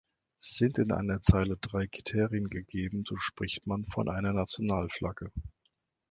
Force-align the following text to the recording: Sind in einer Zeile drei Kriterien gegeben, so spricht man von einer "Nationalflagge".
Sind 0.39 0.79
in 0.79 0.91
einer 0.93 1.21
Zeile 1.21 1.57
drei 1.57 1.85
Kriterien 1.85 2.47
gegeben, 2.47 3.03
so 3.07 3.15
spricht 3.17 3.67
man 3.67 3.85
von 3.85 4.09
einer 4.09 4.33
"Nationalflagge". 4.33 5.31